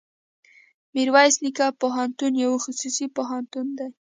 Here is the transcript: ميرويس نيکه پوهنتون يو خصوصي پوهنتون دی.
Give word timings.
ميرويس 0.93 1.35
نيکه 1.43 1.67
پوهنتون 1.81 2.33
يو 2.43 2.51
خصوصي 2.63 3.05
پوهنتون 3.15 3.67
دی. 3.77 3.87